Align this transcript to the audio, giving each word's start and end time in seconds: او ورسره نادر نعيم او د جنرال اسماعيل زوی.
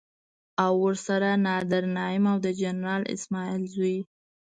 او 0.63 0.73
ورسره 0.85 1.29
نادر 1.45 1.83
نعيم 1.95 2.23
او 2.31 2.37
د 2.45 2.47
جنرال 2.61 3.03
اسماعيل 3.15 3.63
زوی. 3.73 3.97